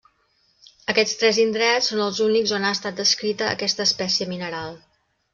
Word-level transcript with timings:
Aquests 0.93 1.17
tres 1.23 1.39
indrets 1.41 1.89
són 1.91 2.01
els 2.05 2.21
únics 2.27 2.53
on 2.59 2.65
ha 2.69 2.71
estat 2.77 2.97
descrita 3.01 3.49
aquesta 3.51 3.85
espècie 3.91 4.27
mineral. 4.33 4.73